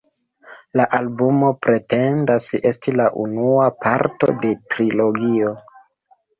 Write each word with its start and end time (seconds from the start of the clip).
La 0.79 0.85
albumo 0.99 1.51
pretendas 1.65 2.49
esti 2.71 2.95
la 3.03 3.07
unua 3.27 3.69
parto 3.87 4.33
de 4.47 4.57
trilogio. 4.75 5.57